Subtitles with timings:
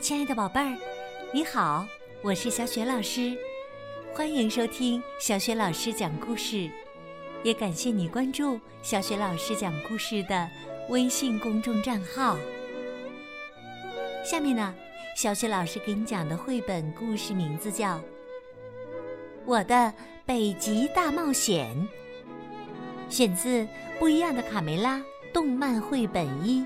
[0.00, 0.78] 亲爱的宝贝儿，
[1.30, 1.86] 你好，
[2.22, 3.36] 我是小雪老师，
[4.14, 6.70] 欢迎收听小雪老师讲故事，
[7.42, 10.48] 也感谢你关注小雪老师讲故事的
[10.88, 12.38] 微信公众账号。
[14.24, 14.74] 下面呢，
[15.14, 17.98] 小雪老师给你讲的绘本故事名字叫
[19.44, 19.92] 《我的
[20.24, 21.76] 北极大冒险》，
[23.14, 23.64] 选自
[23.98, 24.96] 《不一样的卡梅拉》
[25.30, 26.64] 动漫绘本一。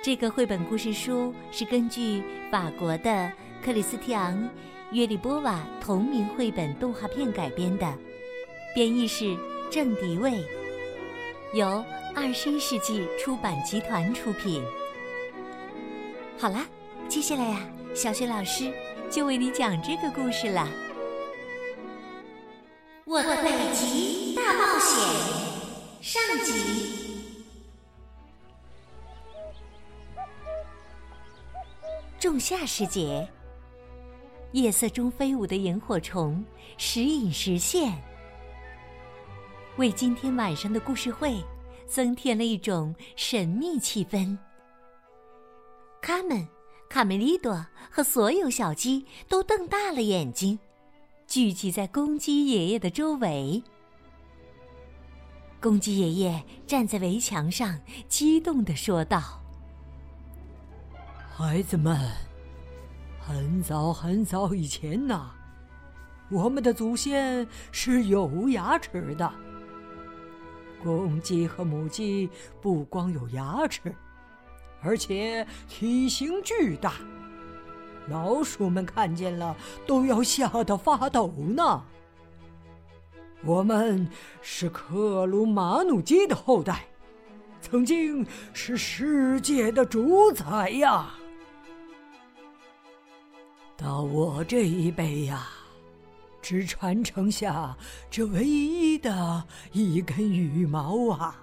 [0.00, 3.32] 这个绘本故事书是根据法国的
[3.64, 4.32] 克里斯蒂昂·
[4.92, 7.98] 约里波瓦同名绘本动画片改编的，
[8.74, 9.36] 编译是
[9.68, 10.44] 郑迪卫，
[11.52, 11.84] 由
[12.14, 14.62] 二十一世纪出版集团出品。
[16.38, 16.64] 好啦，
[17.08, 18.72] 接下来呀，小雪老师
[19.10, 20.68] 就为你讲这个故事了。
[23.04, 23.50] 我的北
[32.18, 33.28] 仲夏时节，
[34.50, 36.44] 夜色中飞舞的萤火虫
[36.76, 37.96] 时隐时现，
[39.76, 41.40] 为今天晚上的故事会
[41.86, 44.36] 增添了一种神秘气氛。
[46.02, 46.44] 卡门、
[46.88, 50.58] 卡梅利多和所有小鸡都瞪大了眼睛，
[51.28, 53.62] 聚集在公鸡爷爷的周围。
[55.60, 59.40] 公鸡爷爷站在围墙上，激动地说道。
[61.40, 61.96] 孩子们，
[63.20, 65.30] 很早很早以前呐，
[66.30, 69.32] 我们的祖先是有牙齿的。
[70.82, 72.28] 公鸡和母鸡
[72.60, 73.94] 不光有牙齿，
[74.82, 76.94] 而且体型巨大，
[78.08, 81.84] 老鼠们看见了都要吓得发抖呢。
[83.44, 84.08] 我们
[84.42, 86.86] 是克鲁马努基的后代，
[87.60, 91.14] 曾经是世界的主宰呀。
[93.98, 95.48] 到我这一辈呀，
[96.40, 97.76] 只传承下
[98.08, 99.42] 这唯一的
[99.72, 101.42] 一根羽毛啊！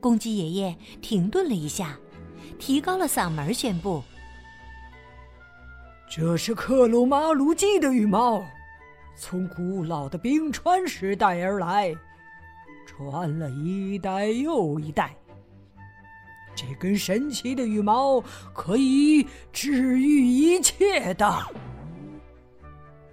[0.00, 1.98] 公鸡爷爷停顿了一下，
[2.58, 4.02] 提高了嗓门宣布
[6.10, 8.42] ：“这是克鲁马鲁鸡的羽毛，
[9.14, 11.94] 从古老的冰川时代而来，
[12.86, 15.14] 传了一代又一代。”
[16.54, 18.22] 这根神奇的羽毛
[18.54, 21.46] 可以治愈一切的。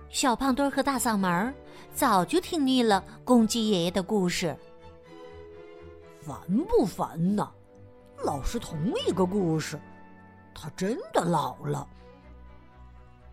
[0.10, 1.54] 小胖墩儿和大嗓门儿
[1.94, 4.56] 早就听腻了公鸡爷爷的故事，
[6.22, 6.36] 烦
[6.68, 7.50] 不烦呢？
[8.24, 9.80] 老是同一个故事，
[10.54, 11.88] 他真的老了。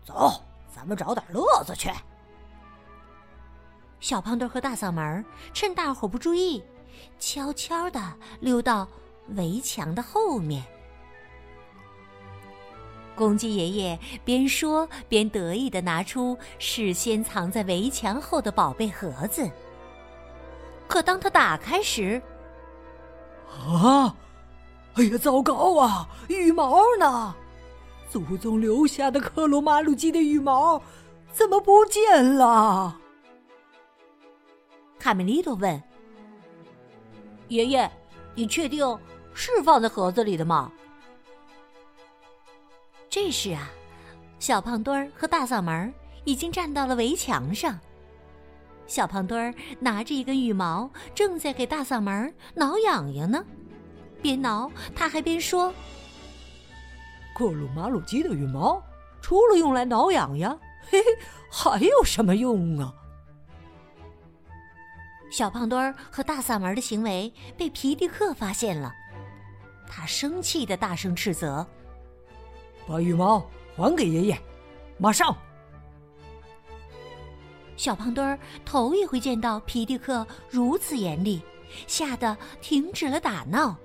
[0.05, 0.41] 走，
[0.73, 1.91] 咱们找点乐子去。
[3.99, 6.63] 小胖墩儿和大嗓门儿趁大伙不注意，
[7.19, 7.99] 悄悄的
[8.39, 8.87] 溜到。
[9.35, 10.63] 围墙的后面，
[13.15, 19.49] 公鸡爷爷边说边得意的拿出事先藏在围墙后的宝贝盒子。
[20.87, 22.21] 可当他打开时，
[23.49, 24.15] 啊！
[24.93, 26.09] 哎呀，糟糕啊！
[26.27, 27.35] 羽毛呢？
[28.09, 30.81] 祖宗留下的克罗马鲁鸡的羽毛
[31.31, 32.97] 怎么不见了？
[34.97, 35.83] 卡梅利多问
[37.49, 37.91] ：“爷爷，
[38.33, 38.97] 你确定？”
[39.37, 40.71] 是放在盒子里的吗？
[43.07, 43.69] 这时啊，
[44.39, 45.93] 小胖墩儿和大嗓门
[46.25, 47.79] 已经站到了围墙上。
[48.87, 53.45] 小胖墩儿拿着一根羽毛，正在给大嗓门挠痒痒呢。
[54.23, 55.71] 边挠他还边说
[57.37, 58.81] ：“克鲁马鲁基的羽毛
[59.21, 60.59] 除了用来挠痒痒，
[60.89, 61.05] 嘿嘿，
[61.51, 62.91] 还有什么用啊？”
[65.29, 68.91] 小胖墩儿和大嗓门的行为被皮迪克发现了。
[69.87, 71.65] 他生气的大声斥责
[72.87, 74.41] ：“把羽毛还给爷爷，
[74.97, 75.35] 马上！”
[77.77, 81.41] 小胖墩儿头一回见到皮迪克如此严厉，
[81.85, 83.75] 吓得停止了打闹。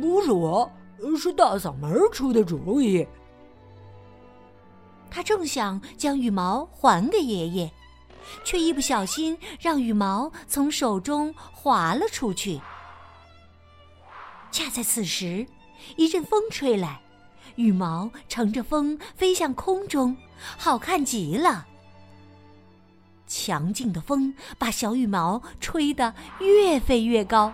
[0.00, 0.70] 不是我，
[1.16, 3.06] 是大嗓门出的主意。
[5.10, 7.70] 他正想将羽毛还给爷爷，
[8.44, 12.60] 却一不小心让羽毛从手中滑了出去。
[14.50, 15.46] 恰在此时，
[15.96, 17.00] 一阵风吹来，
[17.56, 20.16] 羽毛乘着风飞向空中，
[20.56, 21.66] 好看极了。
[23.26, 27.52] 强劲的风把小羽毛吹得越飞越高。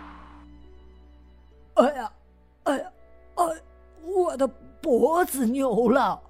[1.73, 2.11] 哎呀，
[2.63, 2.91] 哎呀，
[3.35, 3.45] 哎，
[4.01, 6.21] 我的脖子扭了！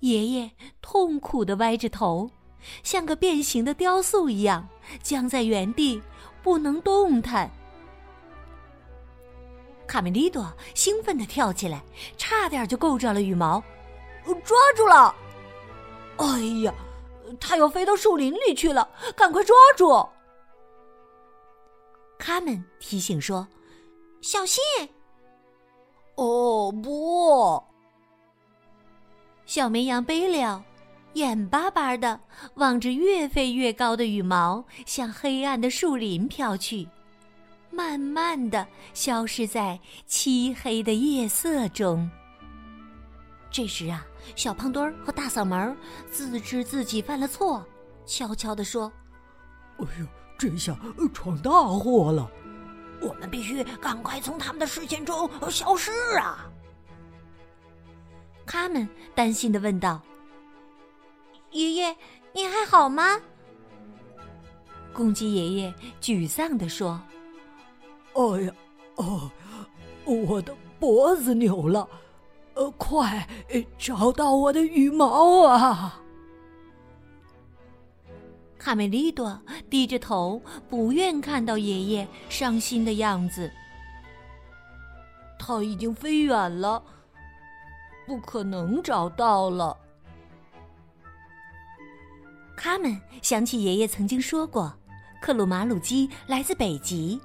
[0.00, 0.50] 爷爷
[0.80, 2.30] 痛苦的歪着头，
[2.84, 4.68] 像个变形的雕塑一样
[5.02, 6.00] 僵在原地，
[6.44, 7.50] 不能动弹。
[9.86, 11.82] 卡梅利多兴奋地跳起来，
[12.18, 13.62] 差点就够着了羽毛，
[14.44, 15.14] 抓住了！
[16.16, 16.74] 哎呀，
[17.40, 20.08] 它要飞到树林里去了，赶快抓住！
[22.18, 23.46] 卡门提醒说
[24.22, 24.62] ：“小心！”
[26.16, 27.62] 哦不！
[29.44, 30.64] 小绵羊贝了，
[31.12, 32.18] 眼巴巴的
[32.54, 36.88] 望着越飞越高的羽毛向黑暗的树林飘去，
[37.76, 42.10] 慢慢的消失在漆黑的夜色中。
[43.50, 44.02] 这时啊，
[44.34, 45.76] 小胖墩儿和大嗓门
[46.10, 47.62] 自知自己犯了错，
[48.06, 48.90] 悄悄地说
[49.78, 50.06] ：“哎呦，
[50.38, 50.74] 这下
[51.12, 52.30] 闯大祸了！
[53.02, 56.50] 我们必须赶快从他们的视线中消失啊！”
[58.46, 60.00] 他们担心的问道
[61.52, 61.94] ：“爷爷，
[62.32, 63.20] 你还好吗？”
[64.94, 66.98] 公鸡爷爷沮丧的说
[68.16, 68.52] ：“哎呀，
[68.96, 69.30] 哦，
[70.04, 71.88] 我的脖子扭了。”
[72.54, 73.28] 呃，快
[73.76, 76.00] 找到我的羽毛啊！
[78.56, 83.52] 卡梅利多低着头，不愿看到爷爷伤心的样子。
[85.38, 86.82] 他已经飞远了，
[88.06, 89.76] 不可能找到了。
[92.56, 94.72] 他们想起爷爷曾经说过，
[95.20, 97.20] 克鲁马鲁基来自北极，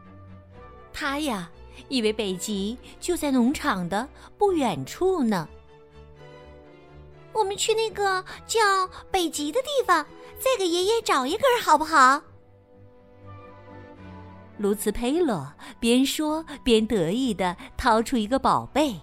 [0.93, 1.49] 他呀。
[1.89, 4.07] 以为北极就在农场的
[4.37, 5.47] 不远处呢。
[7.33, 8.59] 我们去那个叫
[9.09, 10.05] 北极的地方，
[10.37, 12.21] 再给爷爷找一根，好不好？
[14.57, 18.95] 卢茨佩洛边说边得意的掏出一个宝贝。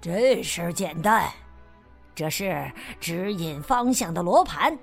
[0.00, 1.30] 这事简单，
[2.14, 4.76] 这是指引方向的罗盘，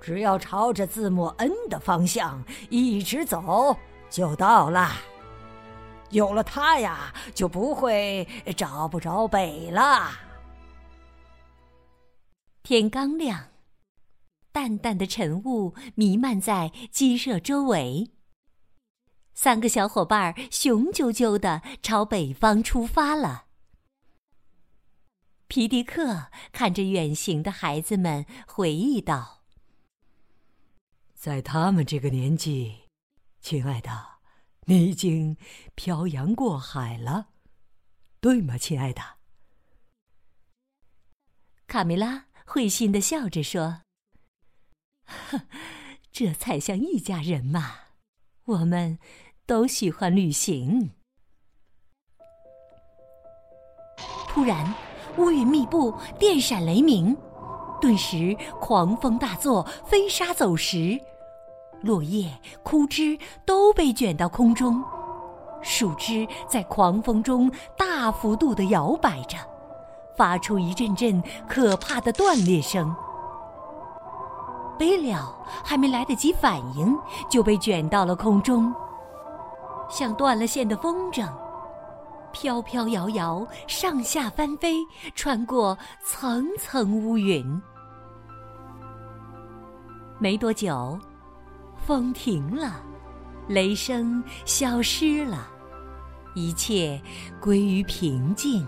[0.00, 3.76] 只要朝着字母 N 的方向一直走，
[4.10, 4.92] 就到了。
[6.10, 8.26] 有了它呀，就不会
[8.56, 10.12] 找不着北了。
[12.62, 13.48] 天刚亮，
[14.52, 18.12] 淡淡的晨雾弥漫在鸡舍周围。
[19.34, 23.44] 三个小伙伴雄赳赳的朝北方出发了。
[25.48, 29.42] 皮迪克看着远行的孩子们，回忆道
[31.14, 32.85] ：“在他们这个年纪，
[33.46, 34.16] 亲爱的。”
[34.68, 35.36] 你已经
[35.76, 37.28] 漂洋过海了，
[38.20, 39.00] 对吗，亲爱的？
[41.68, 43.82] 卡梅拉会心的笑着说
[46.10, 47.76] ：“这才像一家人嘛，
[48.46, 48.98] 我们
[49.46, 50.90] 都喜欢旅行。”
[54.28, 54.74] 突然，
[55.18, 57.16] 乌云密布，电闪雷鸣，
[57.80, 61.00] 顿时狂风大作，飞沙走石。
[61.82, 62.30] 落叶、
[62.62, 64.82] 枯枝都被卷到空中，
[65.62, 69.36] 树枝在狂风中大幅度的摇摆着，
[70.16, 72.94] 发出一阵阵可怕的断裂声。
[74.78, 75.34] 贝了
[75.64, 76.96] 还没来得及反应，
[77.30, 78.74] 就被卷到了空中，
[79.88, 81.26] 像断了线的风筝，
[82.32, 84.76] 飘飘摇摇，上下翻飞，
[85.14, 87.62] 穿过层层乌云。
[90.18, 90.98] 没多久。
[91.86, 92.82] 风停了，
[93.46, 95.48] 雷声消失了，
[96.34, 97.00] 一切
[97.40, 98.66] 归于平静。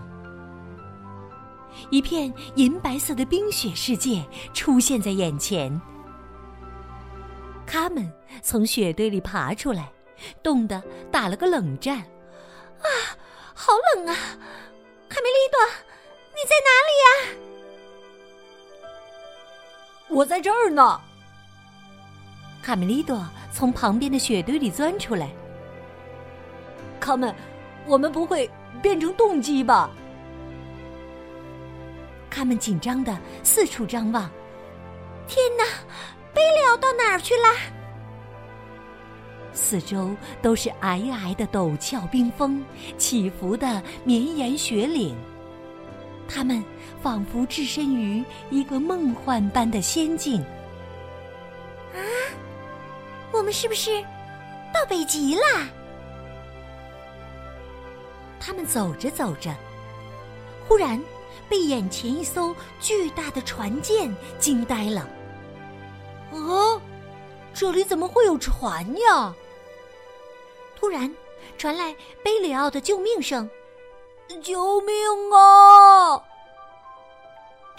[1.89, 5.69] 一片银白色的冰雪世界出现在眼前。
[7.67, 8.09] 他们
[8.41, 9.91] 从雪堆里爬出来，
[10.41, 11.97] 冻得打了个冷战。
[11.97, 12.87] 啊，
[13.53, 14.15] 好冷啊！
[15.09, 15.59] 卡梅利多，
[16.31, 17.09] 你在哪里呀？
[20.07, 21.01] 我在这儿呢。
[22.61, 25.29] 卡梅利多从旁边的雪堆里钻出来。
[26.99, 27.33] 卡门，
[27.85, 28.49] 我们不会
[28.81, 29.89] 变成冻鸡吧？
[32.29, 34.29] 他们紧张的四处张望。
[35.27, 35.63] 天哪，
[36.33, 37.49] 贝利奥到哪儿去了？
[39.51, 42.63] 四周都是皑皑的陡峭冰峰，
[42.97, 45.15] 起伏的绵延雪岭。
[46.27, 46.63] 他们
[47.01, 50.43] 仿佛置身于一个梦幻般的仙境。
[53.39, 54.03] 我们是不是
[54.73, 55.65] 到北极啦？
[58.37, 59.55] 他们走着走着，
[60.67, 61.01] 忽然
[61.47, 65.07] 被眼前一艘巨大的船舰惊呆了。
[66.33, 66.81] 啊，
[67.53, 69.33] 这里怎么会有船呀？
[70.75, 71.15] 突然
[71.57, 73.49] 传来贝里奥的救命声
[74.43, 74.93] ：“救命
[75.33, 75.39] 啊！”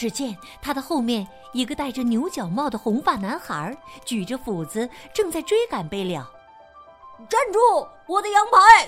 [0.00, 1.28] 只见他的后面。
[1.52, 6.30] 一个戴着牛角帽的红发男孩举着斧子，正在追赶贝了。
[7.28, 8.87] 站住，我的羊排！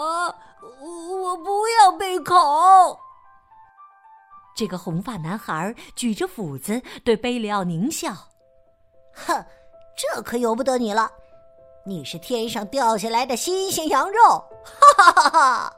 [0.00, 0.34] 啊，
[0.80, 2.98] 我不要被烤！
[4.54, 8.12] 这个红发男孩举着斧子对贝里奥狞笑
[9.12, 9.44] ：“哼，
[9.96, 11.10] 这可由不得你了！
[11.84, 14.22] 你是天上掉下来的新鲜羊肉！”
[14.96, 15.76] 哈哈哈哈！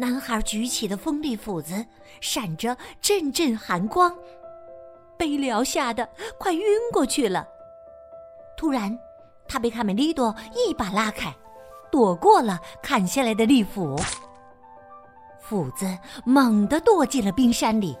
[0.00, 1.84] 男孩举起的锋利斧子
[2.22, 4.10] 闪着阵阵寒光，
[5.18, 7.46] 贝里奥吓得快晕过去了。
[8.56, 8.98] 突然，
[9.46, 11.30] 他被卡梅利多一把拉开，
[11.92, 13.94] 躲过了砍下来的利斧。
[15.38, 15.86] 斧子
[16.24, 17.94] 猛地剁进了冰山里。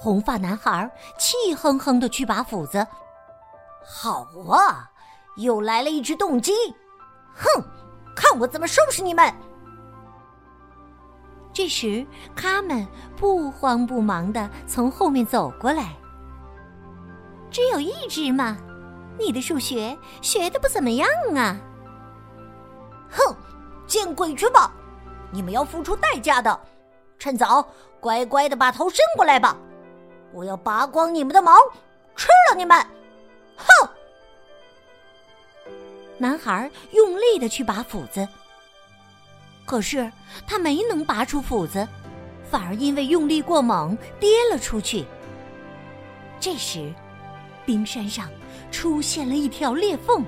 [0.00, 2.84] 红发男孩气哼哼的去拔斧子，
[3.84, 4.90] 好啊，
[5.36, 6.52] 又来了一只冻鸡！
[7.36, 7.62] 哼，
[8.16, 9.32] 看我怎么收拾你们！
[11.52, 15.94] 这时，他们不慌不忙的从后面走过来。
[17.50, 18.56] 只有一只吗？
[19.18, 21.06] 你的数学学的不怎么样
[21.36, 21.60] 啊！
[23.10, 23.36] 哼，
[23.86, 24.72] 见鬼去吧！
[25.30, 26.58] 你们要付出代价的，
[27.18, 27.66] 趁早
[28.00, 29.54] 乖乖的把头伸过来吧！
[30.32, 31.52] 我要拔光你们的毛，
[32.16, 32.78] 吃了你们！
[33.58, 33.88] 哼！
[36.16, 38.26] 男孩用力的去拔斧子，
[39.64, 40.10] 可是
[40.46, 41.86] 他没能拔出斧子，
[42.50, 45.04] 反而因为用力过猛跌了出去。
[46.40, 46.92] 这时，
[47.64, 48.28] 冰山上
[48.70, 50.24] 出现了一条裂缝。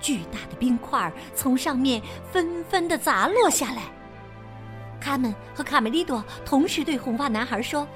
[0.00, 3.82] 巨大的冰块从上面纷纷的砸落下来。
[5.00, 7.86] 卡门和卡梅利多同时对红发男孩说：“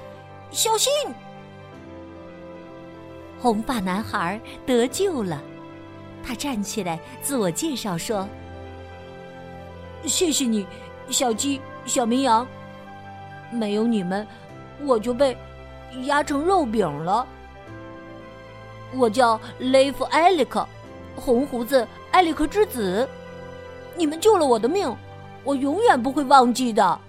[0.51, 0.91] 小心！”
[3.39, 5.41] 红发男孩得救了，
[6.23, 8.27] 他站起来自我介绍说
[10.05, 10.65] ：“谢谢你，
[11.09, 12.47] 小鸡、小绵羊，
[13.51, 14.27] 没有你们，
[14.85, 15.37] 我就被
[16.03, 17.25] 压成肉饼了。
[18.95, 20.67] 我叫雷夫埃利克。”
[21.13, 23.07] 红胡子埃利克之子，
[23.95, 24.95] 你们救了我的命，
[25.43, 26.99] 我永远不会忘记的。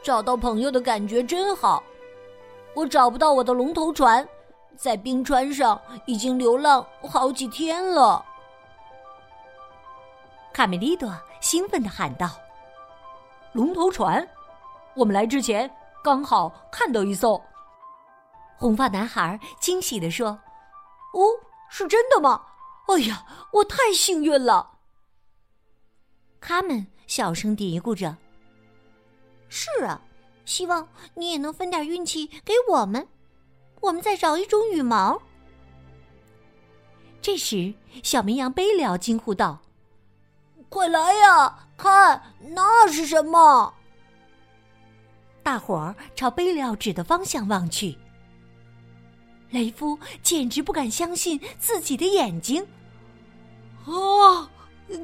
[0.00, 1.82] 找到朋友的感觉真好。
[2.74, 4.26] 我找不到我的龙头船，
[4.76, 8.24] 在冰川上已经流浪好几天了。
[10.52, 12.30] 卡梅利多兴奋的喊道
[13.52, 14.26] ：“龙头船，
[14.94, 15.70] 我们来之前
[16.02, 17.40] 刚好看到一艘。”
[18.58, 20.28] 红发男孩惊喜的说
[21.14, 21.20] ：“哦。”
[21.72, 22.46] 是真的吗？
[22.88, 24.78] 哎呀，我太幸运了！
[26.40, 28.16] 他们小声嘀咕着
[29.48, 30.02] ：“是啊，
[30.44, 33.06] 希望你也能分点运气给我们。
[33.80, 35.22] 我们再找一种羽毛。”
[37.22, 39.60] 这时，小绵羊贝了惊呼道
[40.70, 41.66] ：“快来呀！
[41.76, 42.22] 看，
[42.54, 43.74] 那是什么？”
[45.42, 47.98] 大伙儿朝贝了指的方向望去。
[49.50, 52.66] 雷夫简直不敢相信自己的眼睛！
[53.84, 54.48] 啊，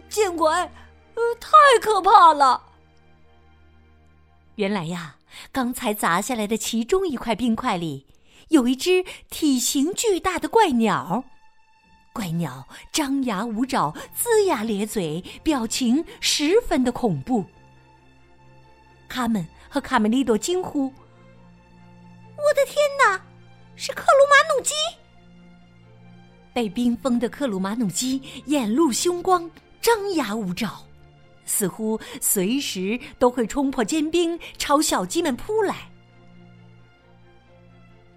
[0.09, 0.49] 见鬼！
[1.41, 1.51] 太
[1.83, 2.63] 可怕了！
[4.55, 5.17] 原来呀，
[5.51, 8.07] 刚才砸下来的其中一块冰块里，
[8.49, 11.25] 有一只体型巨大的怪鸟。
[12.17, 17.45] 怪鸟张牙舞爪，龇牙咧嘴，表情十分的恐怖。
[19.07, 20.85] 他们和卡梅利多惊呼
[22.33, 23.21] ：“我的天哪！”
[23.77, 24.73] 是克鲁马努基，
[26.55, 29.51] 被冰封的克鲁马努基眼露凶光，
[29.83, 30.83] 张牙舞爪，
[31.45, 35.91] 似乎随时都会冲破坚冰朝小鸡们扑来。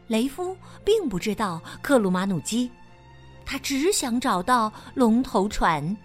[0.08, 2.72] 雷夫并不知道克鲁马努基，
[3.50, 5.98] 他只想找到龙头船。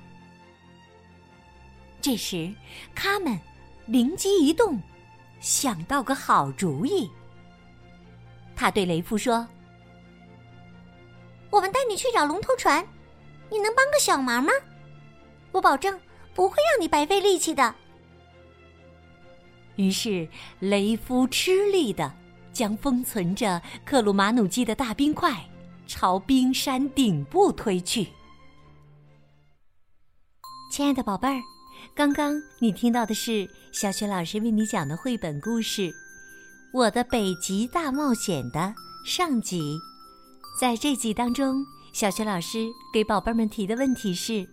[2.00, 2.50] 这时，
[2.94, 3.38] 他们
[3.84, 4.80] 灵机一动，
[5.40, 7.10] 想到个好主意。
[8.56, 9.46] 他对雷夫说
[11.52, 12.82] ：“我们带你去找龙头船，
[13.50, 14.50] 你能帮个小忙吗？
[15.52, 16.00] 我保证
[16.32, 17.74] 不会让你白费力气的。”
[19.76, 20.26] 于是，
[20.60, 22.10] 雷夫吃力的
[22.54, 25.44] 将封存着克鲁马努基的大冰块
[25.86, 28.08] 朝冰山顶部推去。
[30.70, 31.40] 亲爱的宝贝儿，
[31.94, 35.92] 刚刚你听到的是小雪老师为你讲的绘本故事。
[36.72, 38.74] 我的北极大冒险的
[39.06, 39.78] 上集，
[40.60, 44.44] 在这集当中，小学老师给宝贝们提的问题是：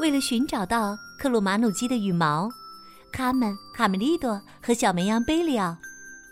[0.00, 2.48] 为了寻找到克鲁马努基的羽毛，
[3.12, 5.76] 卡门、卡梅利多和小绵羊贝利奥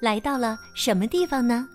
[0.01, 1.69] 来到了什么地方呢？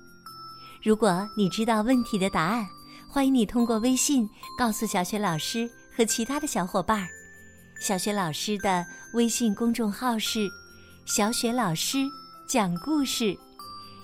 [0.83, 2.67] 如果你知道问题的答案，
[3.07, 7.07] 欢迎你通过微信告诉小雪老师和其他的小伙伴。
[7.79, 10.49] 小雪老师的微信公众号是
[11.07, 11.99] “小雪老师”。
[12.45, 13.35] 讲故事，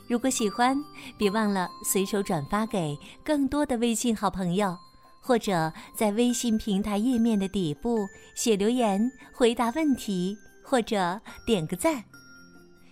[0.08, 0.76] 如果喜欢，
[1.18, 4.76] 别忘了随手转发给更多的微信好朋友，
[5.20, 12.02] 或者在微信平台页面的底部写留言回答问题，或者点个赞。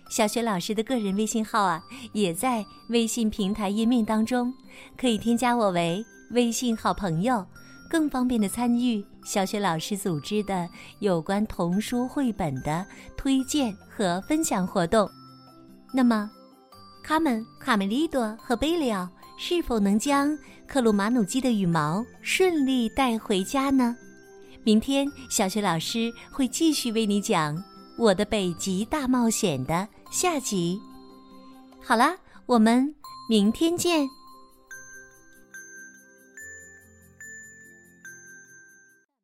[0.08, 4.52] 小雪老师的个人微信号啊，也在微信平台页面当中，
[4.96, 7.44] 可以添加我为微信好朋友，
[7.90, 10.68] 更方便的参与小雪老师组织的
[11.00, 12.84] 有关童书绘本的
[13.16, 15.08] 推荐和分享活动。
[15.92, 16.30] 那么，
[17.04, 20.36] 卡门、卡梅利多和贝利奥是否能将
[20.66, 23.94] 克鲁马努基的羽毛顺利带回家呢？
[24.64, 27.56] 明天，小雪老师会继续为你讲
[27.96, 29.86] 《我的北极大冒险》的。
[30.10, 30.80] 下集，
[31.84, 32.94] 好啦，我们
[33.28, 34.08] 明天见。